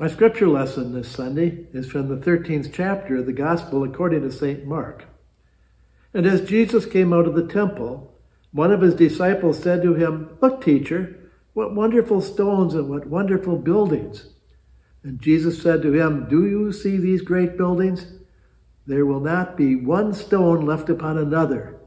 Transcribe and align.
Our 0.00 0.08
scripture 0.08 0.48
lesson 0.48 0.94
this 0.94 1.10
Sunday 1.10 1.66
is 1.74 1.86
from 1.86 2.08
the 2.08 2.16
13th 2.16 2.72
chapter 2.72 3.18
of 3.18 3.26
the 3.26 3.34
Gospel 3.34 3.84
according 3.84 4.22
to 4.22 4.32
St. 4.32 4.64
Mark. 4.64 5.04
And 6.14 6.24
as 6.24 6.40
Jesus 6.40 6.86
came 6.86 7.12
out 7.12 7.26
of 7.26 7.34
the 7.34 7.46
temple, 7.46 8.10
one 8.50 8.72
of 8.72 8.80
his 8.80 8.94
disciples 8.94 9.62
said 9.62 9.82
to 9.82 9.92
him, 9.92 10.38
Look, 10.40 10.64
teacher, 10.64 11.30
what 11.52 11.74
wonderful 11.74 12.22
stones 12.22 12.72
and 12.72 12.88
what 12.88 13.08
wonderful 13.08 13.58
buildings. 13.58 14.30
And 15.02 15.20
Jesus 15.20 15.60
said 15.60 15.82
to 15.82 15.92
him, 15.92 16.30
Do 16.30 16.46
you 16.46 16.72
see 16.72 16.96
these 16.96 17.20
great 17.20 17.58
buildings? 17.58 18.06
There 18.86 19.04
will 19.04 19.20
not 19.20 19.54
be 19.54 19.76
one 19.76 20.14
stone 20.14 20.64
left 20.64 20.88
upon 20.88 21.18
another, 21.18 21.78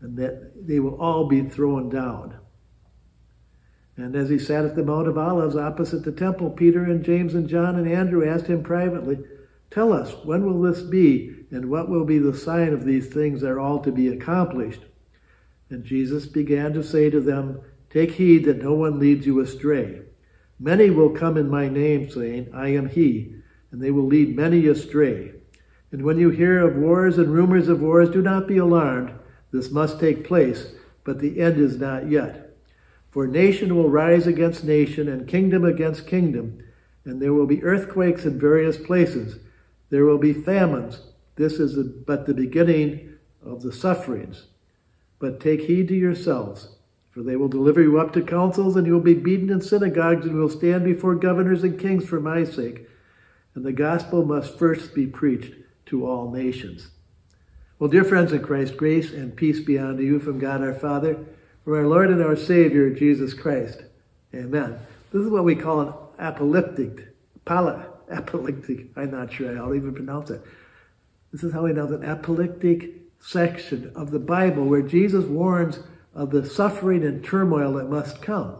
and 0.00 0.16
that 0.18 0.68
they 0.68 0.78
will 0.78 0.94
all 1.00 1.26
be 1.26 1.42
thrown 1.42 1.88
down. 1.88 2.36
And 3.96 4.16
as 4.16 4.30
he 4.30 4.38
sat 4.38 4.64
at 4.64 4.76
the 4.76 4.84
Mount 4.84 5.08
of 5.08 5.18
Olives 5.18 5.56
opposite 5.56 6.04
the 6.04 6.12
temple, 6.12 6.50
Peter 6.50 6.84
and 6.84 7.04
James 7.04 7.34
and 7.34 7.48
John 7.48 7.76
and 7.76 7.90
Andrew 7.90 8.28
asked 8.28 8.46
him 8.46 8.62
privately, 8.62 9.18
Tell 9.70 9.92
us, 9.92 10.14
when 10.24 10.44
will 10.44 10.60
this 10.60 10.82
be, 10.82 11.44
and 11.50 11.70
what 11.70 11.88
will 11.88 12.04
be 12.04 12.18
the 12.18 12.36
sign 12.36 12.72
of 12.72 12.84
these 12.84 13.08
things 13.08 13.40
that 13.40 13.50
are 13.50 13.60
all 13.60 13.80
to 13.80 13.92
be 13.92 14.08
accomplished? 14.08 14.80
And 15.68 15.84
Jesus 15.84 16.26
began 16.26 16.72
to 16.72 16.82
say 16.82 17.10
to 17.10 17.20
them, 17.20 17.60
Take 17.90 18.12
heed 18.12 18.44
that 18.44 18.62
no 18.62 18.74
one 18.74 18.98
leads 18.98 19.26
you 19.26 19.40
astray. 19.40 20.02
Many 20.58 20.90
will 20.90 21.10
come 21.10 21.36
in 21.36 21.48
my 21.48 21.68
name, 21.68 22.10
saying, 22.10 22.50
I 22.52 22.68
am 22.68 22.88
he, 22.88 23.34
and 23.70 23.82
they 23.82 23.90
will 23.90 24.06
lead 24.06 24.36
many 24.36 24.66
astray. 24.66 25.32
And 25.92 26.02
when 26.04 26.18
you 26.18 26.30
hear 26.30 26.60
of 26.60 26.76
wars 26.76 27.18
and 27.18 27.32
rumors 27.32 27.68
of 27.68 27.82
wars, 27.82 28.10
do 28.10 28.22
not 28.22 28.46
be 28.46 28.58
alarmed. 28.58 29.12
This 29.52 29.70
must 29.70 29.98
take 29.98 30.24
place, 30.24 30.72
but 31.04 31.18
the 31.18 31.40
end 31.40 31.58
is 31.58 31.78
not 31.78 32.08
yet. 32.08 32.49
For 33.10 33.26
nation 33.26 33.74
will 33.74 33.88
rise 33.88 34.26
against 34.26 34.64
nation, 34.64 35.08
and 35.08 35.26
kingdom 35.26 35.64
against 35.64 36.06
kingdom, 36.06 36.62
and 37.04 37.20
there 37.20 37.32
will 37.32 37.46
be 37.46 37.62
earthquakes 37.64 38.24
in 38.24 38.38
various 38.38 38.78
places. 38.78 39.40
There 39.90 40.04
will 40.04 40.18
be 40.18 40.32
famines. 40.32 41.00
This 41.36 41.54
is 41.54 41.76
but 42.06 42.26
the 42.26 42.34
beginning 42.34 43.14
of 43.44 43.62
the 43.62 43.72
sufferings. 43.72 44.46
But 45.18 45.40
take 45.40 45.62
heed 45.62 45.88
to 45.88 45.94
yourselves, 45.94 46.76
for 47.10 47.22
they 47.22 47.34
will 47.34 47.48
deliver 47.48 47.82
you 47.82 47.98
up 47.98 48.12
to 48.12 48.22
councils, 48.22 48.76
and 48.76 48.86
you 48.86 48.92
will 48.92 49.00
be 49.00 49.14
beaten 49.14 49.50
in 49.50 49.60
synagogues, 49.60 50.24
and 50.26 50.36
will 50.36 50.48
stand 50.48 50.84
before 50.84 51.16
governors 51.16 51.64
and 51.64 51.80
kings 51.80 52.06
for 52.06 52.20
my 52.20 52.44
sake. 52.44 52.86
And 53.54 53.64
the 53.64 53.72
gospel 53.72 54.24
must 54.24 54.56
first 54.56 54.94
be 54.94 55.08
preached 55.08 55.54
to 55.86 56.06
all 56.06 56.30
nations. 56.30 56.90
Well, 57.80 57.90
dear 57.90 58.04
friends 58.04 58.32
in 58.32 58.42
Christ, 58.42 58.76
grace 58.76 59.10
and 59.10 59.34
peace 59.34 59.58
be 59.58 59.78
unto 59.78 60.04
you 60.04 60.20
from 60.20 60.38
God 60.38 60.60
our 60.60 60.74
Father, 60.74 61.18
from 61.64 61.74
our 61.74 61.86
Lord 61.86 62.10
and 62.10 62.22
our 62.22 62.36
Savior, 62.36 62.90
Jesus 62.90 63.34
Christ. 63.34 63.82
Amen. 64.34 64.78
This 65.12 65.22
is 65.22 65.30
what 65.30 65.44
we 65.44 65.54
call 65.54 65.80
an 65.80 65.94
apocalyptic, 66.18 67.08
poly, 67.44 67.82
apocalyptic, 68.08 68.86
I'm 68.96 69.10
not 69.10 69.32
sure 69.32 69.56
I'll 69.56 69.74
even 69.74 69.94
pronounce 69.94 70.30
it. 70.30 70.42
This 71.32 71.44
is 71.44 71.52
how 71.52 71.62
we 71.62 71.72
know 71.72 71.86
an 71.86 72.04
apocalyptic 72.04 72.94
section 73.20 73.92
of 73.94 74.10
the 74.10 74.18
Bible 74.18 74.64
where 74.64 74.82
Jesus 74.82 75.24
warns 75.24 75.80
of 76.14 76.30
the 76.30 76.48
suffering 76.48 77.04
and 77.04 77.24
turmoil 77.24 77.74
that 77.74 77.90
must 77.90 78.22
come. 78.22 78.56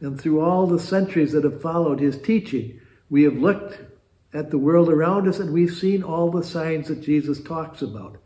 And 0.00 0.20
through 0.20 0.40
all 0.40 0.66
the 0.66 0.78
centuries 0.78 1.32
that 1.32 1.44
have 1.44 1.60
followed 1.60 2.00
his 2.00 2.20
teaching, 2.20 2.80
we 3.10 3.22
have 3.24 3.38
looked 3.38 3.80
at 4.32 4.50
the 4.50 4.58
world 4.58 4.88
around 4.88 5.26
us 5.26 5.38
and 5.38 5.52
we've 5.52 5.74
seen 5.74 6.02
all 6.02 6.30
the 6.30 6.44
signs 6.44 6.88
that 6.88 7.02
Jesus 7.02 7.40
talks 7.42 7.82
about. 7.82 8.18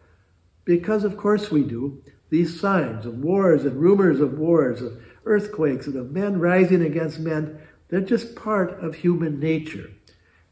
Because, 0.64 1.04
of 1.04 1.16
course, 1.16 1.50
we 1.50 1.62
do. 1.62 2.02
These 2.30 2.60
signs 2.60 3.04
of 3.06 3.18
wars 3.18 3.64
and 3.64 3.80
rumors 3.80 4.20
of 4.20 4.38
wars, 4.38 4.80
of 4.80 5.02
earthquakes, 5.24 5.86
and 5.86 5.96
of 5.96 6.12
men 6.12 6.38
rising 6.38 6.82
against 6.82 7.18
men, 7.18 7.60
they're 7.88 8.00
just 8.00 8.36
part 8.36 8.70
of 8.82 8.94
human 8.94 9.40
nature. 9.40 9.90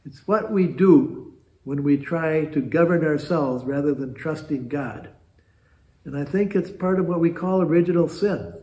It's 0.04 0.26
what 0.26 0.50
we 0.50 0.66
do 0.66 1.34
when 1.64 1.82
we 1.82 1.96
try 1.96 2.46
to 2.46 2.60
govern 2.60 3.04
ourselves 3.04 3.64
rather 3.64 3.94
than 3.94 4.14
trusting 4.14 4.68
God. 4.68 5.10
And 6.04 6.16
I 6.16 6.24
think 6.24 6.54
it's 6.54 6.70
part 6.70 6.98
of 6.98 7.06
what 7.06 7.20
we 7.20 7.30
call 7.30 7.62
original 7.62 8.08
sin. 8.08 8.54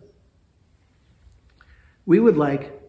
We 2.06 2.20
would 2.20 2.38
like 2.38 2.82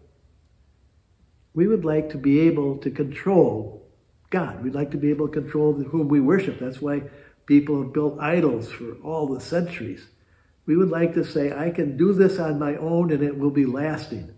we 1.54 1.66
would 1.66 1.86
like 1.86 2.10
to 2.10 2.18
be 2.18 2.40
able 2.40 2.76
to 2.78 2.90
control 2.90 3.86
God. 4.28 4.62
We'd 4.62 4.74
like 4.74 4.90
to 4.90 4.98
be 4.98 5.08
able 5.08 5.28
to 5.28 5.40
control 5.40 5.72
whom 5.72 6.08
we 6.08 6.20
worship. 6.20 6.58
That's 6.58 6.82
why 6.82 7.04
people 7.46 7.82
have 7.82 7.94
built 7.94 8.18
idols 8.20 8.70
for 8.70 8.96
all 9.02 9.26
the 9.26 9.40
centuries. 9.40 10.06
We 10.66 10.76
would 10.76 10.90
like 10.90 11.14
to 11.14 11.24
say, 11.24 11.56
I 11.56 11.70
can 11.70 11.96
do 11.96 12.12
this 12.12 12.38
on 12.38 12.58
my 12.58 12.76
own 12.76 13.12
and 13.12 13.22
it 13.22 13.38
will 13.38 13.50
be 13.50 13.64
lasting. 13.64 14.36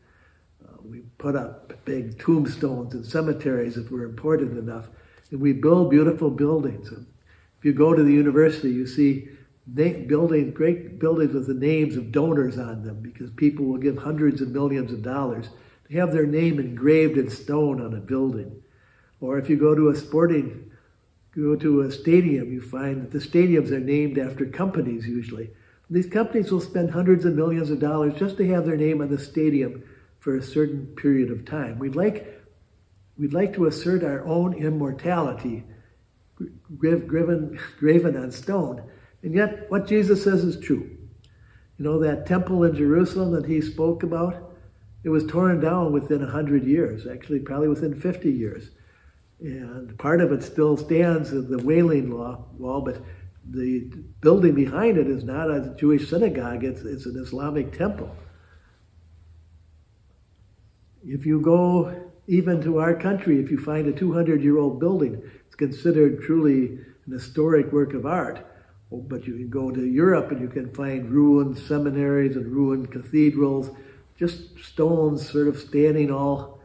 Uh, 0.62 0.76
we 0.82 1.00
put 1.16 1.34
up 1.34 1.72
big 1.84 2.18
tombstones 2.18 2.94
in 2.94 3.02
cemeteries 3.02 3.78
if 3.78 3.90
we're 3.90 4.04
important 4.04 4.58
enough. 4.58 4.88
And 5.30 5.40
we 5.40 5.54
build 5.54 5.90
beautiful 5.90 6.30
buildings. 6.30 6.90
And 6.90 7.06
if 7.58 7.64
you 7.64 7.72
go 7.72 7.94
to 7.94 8.02
the 8.02 8.12
university, 8.12 8.70
you 8.70 8.86
see 8.86 9.28
buildings, 9.74 10.54
great 10.54 10.98
buildings 10.98 11.32
with 11.32 11.46
the 11.46 11.54
names 11.54 11.96
of 11.96 12.12
donors 12.12 12.58
on 12.58 12.84
them 12.84 13.00
because 13.02 13.30
people 13.30 13.64
will 13.64 13.78
give 13.78 13.98
hundreds 13.98 14.40
of 14.40 14.48
millions 14.48 14.92
of 14.92 15.02
dollars 15.02 15.48
to 15.88 15.96
have 15.96 16.12
their 16.12 16.26
name 16.26 16.58
engraved 16.58 17.16
in 17.16 17.30
stone 17.30 17.80
on 17.80 17.94
a 17.94 18.00
building. 18.00 18.62
Or 19.20 19.38
if 19.38 19.48
you 19.48 19.56
go 19.56 19.74
to 19.74 19.88
a 19.88 19.96
sporting, 19.96 20.70
go 21.34 21.56
to 21.56 21.82
a 21.82 21.90
stadium, 21.90 22.52
you 22.52 22.60
find 22.60 23.02
that 23.02 23.10
the 23.10 23.18
stadiums 23.18 23.70
are 23.70 23.80
named 23.80 24.18
after 24.18 24.46
companies 24.46 25.06
usually. 25.06 25.50
These 25.90 26.06
companies 26.06 26.52
will 26.52 26.60
spend 26.60 26.90
hundreds 26.90 27.24
of 27.24 27.34
millions 27.34 27.70
of 27.70 27.80
dollars 27.80 28.14
just 28.14 28.36
to 28.36 28.46
have 28.48 28.66
their 28.66 28.76
name 28.76 29.00
on 29.00 29.08
the 29.08 29.18
stadium 29.18 29.82
for 30.18 30.36
a 30.36 30.42
certain 30.42 30.86
period 30.86 31.30
of 31.30 31.44
time. 31.44 31.78
We'd 31.78 31.96
like, 31.96 32.42
we'd 33.16 33.32
like 33.32 33.54
to 33.54 33.66
assert 33.66 34.04
our 34.04 34.24
own 34.26 34.52
immortality, 34.52 35.64
graven, 36.76 37.58
graven 37.78 38.16
on 38.16 38.30
stone. 38.30 38.82
And 39.22 39.34
yet, 39.34 39.70
what 39.70 39.86
Jesus 39.86 40.22
says 40.22 40.44
is 40.44 40.60
true. 40.60 40.90
You 41.78 41.84
know, 41.84 41.98
that 42.00 42.26
temple 42.26 42.64
in 42.64 42.74
Jerusalem 42.74 43.32
that 43.32 43.46
he 43.46 43.60
spoke 43.60 44.02
about, 44.02 44.52
it 45.04 45.08
was 45.08 45.24
torn 45.24 45.60
down 45.60 45.92
within 45.92 46.20
100 46.20 46.64
years, 46.64 47.06
actually, 47.06 47.38
probably 47.38 47.68
within 47.68 47.94
50 47.94 48.30
years. 48.30 48.70
And 49.40 49.96
part 49.98 50.20
of 50.20 50.32
it 50.32 50.42
still 50.42 50.76
stands 50.76 51.30
the 51.30 51.62
Wailing 51.62 52.10
wall, 52.10 52.80
but 52.80 53.00
the 53.50 53.90
building 54.20 54.54
behind 54.54 54.98
it 54.98 55.08
is 55.08 55.24
not 55.24 55.50
a 55.50 55.74
Jewish 55.78 56.08
synagogue, 56.08 56.64
it's, 56.64 56.82
it's 56.82 57.06
an 57.06 57.16
Islamic 57.16 57.76
temple. 57.76 58.14
If 61.04 61.24
you 61.24 61.40
go 61.40 62.10
even 62.26 62.62
to 62.62 62.78
our 62.78 62.94
country, 62.94 63.40
if 63.40 63.50
you 63.50 63.58
find 63.58 63.88
a 63.88 63.92
200 63.92 64.42
year 64.42 64.58
old 64.58 64.78
building, 64.78 65.22
it's 65.46 65.54
considered 65.54 66.22
truly 66.22 66.78
an 67.06 67.12
historic 67.12 67.72
work 67.72 67.94
of 67.94 68.04
art. 68.04 68.44
But 68.90 69.26
you 69.26 69.34
can 69.34 69.48
go 69.48 69.70
to 69.70 69.84
Europe 69.84 70.30
and 70.30 70.40
you 70.40 70.48
can 70.48 70.72
find 70.74 71.10
ruined 71.10 71.58
seminaries 71.58 72.36
and 72.36 72.46
ruined 72.46 72.90
cathedrals, 72.90 73.70
just 74.18 74.58
stones 74.58 75.28
sort 75.28 75.48
of 75.48 75.58
standing 75.58 76.10
all 76.10 76.60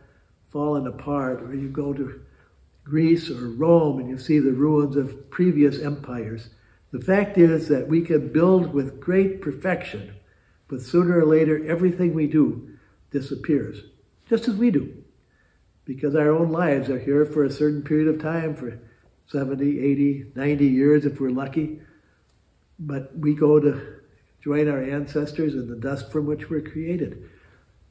fallen 0.51 0.87
apart. 0.87 1.41
Or 1.41 1.53
you 1.53 1.69
go 1.69 1.93
to 1.93 2.21
Greece 2.83 3.29
or 3.29 3.49
Rome 3.49 3.99
and 3.99 4.09
you 4.09 4.17
see 4.17 4.39
the 4.39 4.51
ruins 4.51 4.95
of 4.95 5.29
previous 5.29 5.81
empires. 5.81 6.49
The 6.93 7.01
fact 7.01 7.39
is 7.39 7.69
that 7.69 7.87
we 7.87 8.01
can 8.01 8.31
build 8.31 8.71
with 8.71 8.99
great 8.99 9.41
perfection, 9.41 10.13
but 10.67 10.79
sooner 10.79 11.17
or 11.17 11.25
later, 11.25 11.65
everything 11.67 12.13
we 12.13 12.27
do 12.27 12.69
disappears, 13.09 13.81
just 14.29 14.47
as 14.47 14.55
we 14.55 14.69
do. 14.69 15.03
Because 15.85 16.15
our 16.15 16.29
own 16.29 16.51
lives 16.51 16.91
are 16.91 16.99
here 16.99 17.25
for 17.25 17.43
a 17.43 17.51
certain 17.51 17.81
period 17.81 18.07
of 18.07 18.21
time, 18.21 18.55
for 18.55 18.79
70, 19.25 19.79
80, 19.79 20.33
90 20.35 20.65
years 20.67 21.05
if 21.05 21.19
we're 21.19 21.31
lucky. 21.31 21.81
But 22.77 23.17
we 23.17 23.33
go 23.33 23.59
to 23.59 23.99
join 24.43 24.67
our 24.69 24.83
ancestors 24.83 25.55
in 25.55 25.67
the 25.67 25.75
dust 25.75 26.11
from 26.11 26.27
which 26.27 26.51
we're 26.51 26.61
created. 26.61 27.27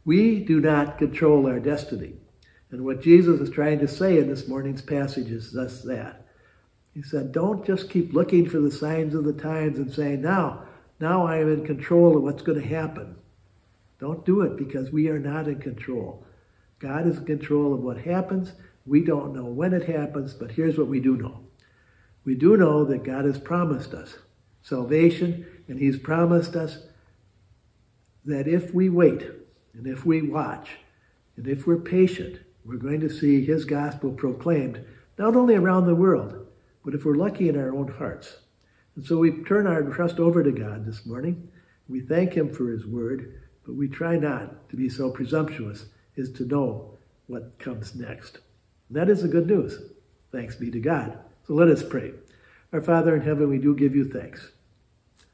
We 0.04 0.44
do 0.44 0.60
not 0.60 0.98
control 0.98 1.48
our 1.48 1.58
destiny. 1.58 2.14
And 2.70 2.84
what 2.84 3.02
Jesus 3.02 3.40
is 3.40 3.50
trying 3.50 3.80
to 3.80 3.88
say 3.88 4.18
in 4.18 4.28
this 4.28 4.46
morning's 4.46 4.82
passage 4.82 5.32
is 5.32 5.52
thus 5.52 5.82
that. 5.82 6.28
He 6.94 7.02
said, 7.02 7.32
don't 7.32 7.64
just 7.64 7.88
keep 7.88 8.12
looking 8.12 8.48
for 8.48 8.58
the 8.58 8.70
signs 8.70 9.14
of 9.14 9.24
the 9.24 9.32
times 9.32 9.78
and 9.78 9.92
saying, 9.92 10.20
now, 10.20 10.64
now 11.00 11.26
I 11.26 11.38
am 11.38 11.52
in 11.52 11.64
control 11.64 12.16
of 12.16 12.22
what's 12.22 12.42
going 12.42 12.60
to 12.60 12.66
happen. 12.66 13.16
Don't 13.98 14.26
do 14.26 14.42
it 14.42 14.56
because 14.56 14.92
we 14.92 15.08
are 15.08 15.18
not 15.18 15.48
in 15.48 15.58
control. 15.58 16.26
God 16.78 17.06
is 17.06 17.18
in 17.18 17.24
control 17.24 17.72
of 17.72 17.80
what 17.80 17.98
happens. 17.98 18.52
We 18.84 19.04
don't 19.04 19.34
know 19.34 19.44
when 19.44 19.72
it 19.72 19.88
happens, 19.88 20.34
but 20.34 20.52
here's 20.52 20.76
what 20.76 20.88
we 20.88 21.00
do 21.00 21.16
know. 21.16 21.40
We 22.24 22.34
do 22.34 22.56
know 22.56 22.84
that 22.84 23.04
God 23.04 23.24
has 23.24 23.38
promised 23.38 23.94
us 23.94 24.16
salvation, 24.60 25.46
and 25.68 25.78
He's 25.78 25.98
promised 25.98 26.54
us 26.54 26.78
that 28.24 28.46
if 28.46 28.74
we 28.74 28.88
wait, 28.88 29.22
and 29.74 29.86
if 29.86 30.04
we 30.04 30.22
watch, 30.22 30.78
and 31.36 31.48
if 31.48 31.66
we're 31.66 31.78
patient, 31.78 32.40
we're 32.64 32.76
going 32.76 33.00
to 33.00 33.08
see 33.08 33.44
His 33.44 33.64
gospel 33.64 34.12
proclaimed 34.12 34.84
not 35.18 35.34
only 35.34 35.54
around 35.54 35.86
the 35.86 35.94
world, 35.94 36.41
but 36.84 36.94
if 36.94 37.04
we're 37.04 37.14
lucky 37.14 37.48
in 37.48 37.56
our 37.58 37.74
own 37.74 37.88
hearts. 37.88 38.38
And 38.96 39.04
so 39.04 39.18
we 39.18 39.42
turn 39.44 39.66
our 39.66 39.82
trust 39.82 40.18
over 40.18 40.42
to 40.42 40.52
God 40.52 40.84
this 40.84 41.06
morning. 41.06 41.48
We 41.88 42.00
thank 42.00 42.34
Him 42.34 42.52
for 42.52 42.70
His 42.70 42.86
word, 42.86 43.40
but 43.64 43.74
we 43.74 43.88
try 43.88 44.16
not 44.16 44.68
to 44.70 44.76
be 44.76 44.88
so 44.88 45.10
presumptuous 45.10 45.86
as 46.16 46.30
to 46.32 46.44
know 46.44 46.98
what 47.26 47.58
comes 47.58 47.94
next. 47.94 48.38
That 48.90 49.08
is 49.08 49.22
the 49.22 49.28
good 49.28 49.46
news. 49.46 49.78
Thanks 50.30 50.56
be 50.56 50.70
to 50.70 50.80
God. 50.80 51.18
So 51.46 51.54
let 51.54 51.68
us 51.68 51.82
pray. 51.82 52.12
Our 52.72 52.80
Father 52.80 53.14
in 53.16 53.22
heaven, 53.22 53.48
we 53.48 53.58
do 53.58 53.74
give 53.74 53.94
you 53.94 54.04
thanks. 54.04 54.52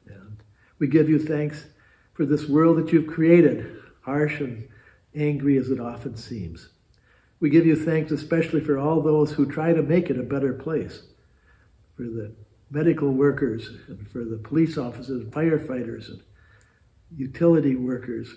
And 0.07 0.43
we 0.77 0.87
give 0.87 1.09
you 1.09 1.19
thanks 1.19 1.65
for 2.13 2.25
this 2.25 2.47
world 2.47 2.77
that 2.77 2.91
you've 2.91 3.07
created, 3.07 3.81
harsh 4.01 4.39
and 4.39 4.67
angry 5.15 5.57
as 5.57 5.69
it 5.69 5.79
often 5.79 6.15
seems. 6.15 6.69
We 7.39 7.49
give 7.49 7.65
you 7.65 7.75
thanks 7.75 8.11
especially 8.11 8.61
for 8.61 8.77
all 8.77 9.01
those 9.01 9.33
who 9.33 9.45
try 9.45 9.73
to 9.73 9.81
make 9.81 10.09
it 10.09 10.19
a 10.19 10.23
better 10.23 10.53
place, 10.53 11.03
for 11.99 12.05
the 12.05 12.31
medical 12.71 13.11
workers, 13.11 13.71
and 13.89 14.09
for 14.09 14.23
the 14.23 14.37
police 14.37 14.77
officers, 14.77 15.21
and 15.21 15.33
firefighters, 15.33 16.07
and 16.07 16.21
utility 17.13 17.75
workers, 17.75 18.35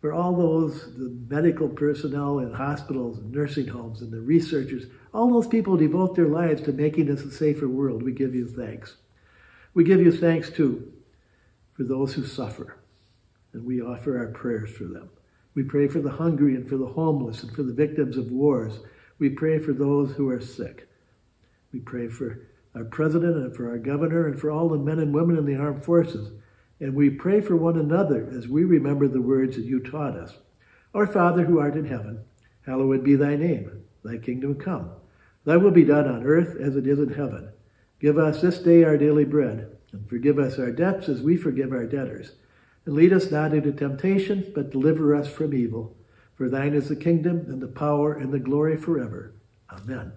for 0.00 0.12
all 0.12 0.36
those, 0.36 0.94
the 0.96 1.10
medical 1.28 1.68
personnel 1.68 2.38
in 2.38 2.52
hospitals 2.52 3.18
and 3.18 3.32
nursing 3.32 3.66
homes 3.66 4.00
and 4.00 4.12
the 4.12 4.20
researchers, 4.20 4.84
all 5.12 5.32
those 5.32 5.48
people 5.48 5.76
devote 5.76 6.14
their 6.14 6.28
lives 6.28 6.62
to 6.62 6.72
making 6.72 7.10
us 7.10 7.22
a 7.22 7.32
safer 7.32 7.66
world. 7.66 8.04
We 8.04 8.12
give 8.12 8.32
you 8.32 8.46
thanks. 8.46 8.94
We 9.72 9.82
give 9.82 10.00
you 10.00 10.12
thanks 10.12 10.50
too 10.50 10.92
for 11.76 11.82
those 11.82 12.14
who 12.14 12.24
suffer, 12.24 12.76
and 13.52 13.64
we 13.64 13.82
offer 13.82 14.18
our 14.18 14.28
prayers 14.28 14.70
for 14.70 14.84
them. 14.84 15.10
We 15.56 15.64
pray 15.64 15.88
for 15.88 15.98
the 15.98 16.12
hungry 16.12 16.54
and 16.54 16.68
for 16.68 16.76
the 16.76 16.86
homeless 16.86 17.42
and 17.42 17.52
for 17.52 17.64
the 17.64 17.72
victims 17.72 18.16
of 18.16 18.30
wars. 18.30 18.78
We 19.18 19.30
pray 19.30 19.58
for 19.58 19.72
those 19.72 20.12
who 20.12 20.28
are 20.28 20.40
sick. 20.40 20.86
We 21.74 21.80
pray 21.80 22.06
for 22.06 22.46
our 22.72 22.84
president 22.84 23.36
and 23.36 23.54
for 23.54 23.68
our 23.68 23.78
governor 23.78 24.28
and 24.28 24.40
for 24.40 24.48
all 24.48 24.68
the 24.68 24.78
men 24.78 25.00
and 25.00 25.12
women 25.12 25.36
in 25.36 25.44
the 25.44 25.56
armed 25.56 25.84
forces. 25.84 26.30
And 26.78 26.94
we 26.94 27.10
pray 27.10 27.40
for 27.40 27.56
one 27.56 27.76
another 27.76 28.30
as 28.32 28.46
we 28.46 28.62
remember 28.62 29.08
the 29.08 29.20
words 29.20 29.56
that 29.56 29.64
you 29.64 29.80
taught 29.80 30.16
us. 30.16 30.38
Our 30.94 31.08
Father 31.08 31.46
who 31.46 31.58
art 31.58 31.74
in 31.74 31.86
heaven, 31.86 32.20
hallowed 32.64 33.02
be 33.02 33.16
thy 33.16 33.34
name. 33.34 33.82
Thy 34.04 34.18
kingdom 34.18 34.54
come. 34.54 34.90
Thy 35.44 35.56
will 35.56 35.72
be 35.72 35.82
done 35.82 36.06
on 36.06 36.22
earth 36.22 36.56
as 36.60 36.76
it 36.76 36.86
is 36.86 37.00
in 37.00 37.14
heaven. 37.14 37.50
Give 37.98 38.18
us 38.18 38.40
this 38.40 38.60
day 38.60 38.84
our 38.84 38.96
daily 38.96 39.24
bread, 39.24 39.76
and 39.90 40.08
forgive 40.08 40.38
us 40.38 40.60
our 40.60 40.70
debts 40.70 41.08
as 41.08 41.22
we 41.22 41.36
forgive 41.36 41.72
our 41.72 41.86
debtors. 41.86 42.32
And 42.86 42.94
lead 42.94 43.12
us 43.12 43.32
not 43.32 43.52
into 43.52 43.72
temptation, 43.72 44.52
but 44.54 44.70
deliver 44.70 45.12
us 45.12 45.26
from 45.26 45.54
evil. 45.54 45.96
For 46.36 46.48
thine 46.48 46.74
is 46.74 46.88
the 46.88 46.96
kingdom, 46.96 47.46
and 47.48 47.60
the 47.60 47.66
power, 47.66 48.12
and 48.14 48.32
the 48.32 48.38
glory 48.38 48.76
forever. 48.76 49.34
Amen. 49.70 50.12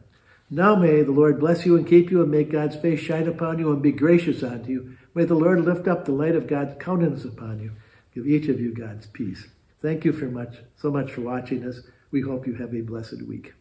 Now 0.50 0.76
may 0.76 1.02
the 1.02 1.12
Lord 1.12 1.40
bless 1.40 1.66
you 1.66 1.76
and 1.76 1.86
keep 1.86 2.10
you, 2.10 2.22
and 2.22 2.32
make 2.32 2.52
God's 2.52 2.78
face 2.78 3.02
shine 3.02 3.28
upon 3.28 3.60
you 3.60 3.72
and 3.72 3.82
be 3.82 3.92
gracious 3.92 4.44
unto 4.44 4.72
you. 4.72 4.98
May 5.14 5.26
the 5.26 5.36
Lord 5.36 5.66
lift 5.66 5.88
up 5.88 6.06
the 6.06 6.14
light 6.14 6.36
of 6.36 6.48
God's 6.48 6.82
countenance 6.82 7.26
upon 7.26 7.60
you. 7.60 7.72
Give 8.16 8.26
each 8.26 8.48
of 8.48 8.60
you 8.60 8.74
God's 8.74 9.08
peace. 9.08 9.48
Thank 9.80 10.06
you 10.06 10.14
for 10.14 10.26
much, 10.26 10.58
so 10.76 10.90
much 10.90 11.12
for 11.12 11.22
watching 11.22 11.68
us. 11.68 11.82
We 12.12 12.22
hope 12.22 12.48
you 12.48 12.56
have 12.56 12.74
a 12.74 12.82
blessed 12.82 13.24
week. 13.28 13.54